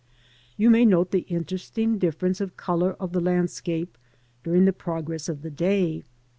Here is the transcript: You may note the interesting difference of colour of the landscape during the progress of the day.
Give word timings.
You 0.57 0.71
may 0.71 0.83
note 0.83 1.11
the 1.11 1.27
interesting 1.29 1.99
difference 1.99 2.41
of 2.41 2.57
colour 2.57 2.93
of 2.93 3.11
the 3.11 3.19
landscape 3.21 3.99
during 4.43 4.65
the 4.65 4.73
progress 4.73 5.29
of 5.29 5.43
the 5.43 5.51
day. 5.51 6.03